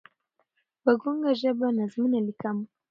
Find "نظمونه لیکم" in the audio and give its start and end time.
1.77-2.57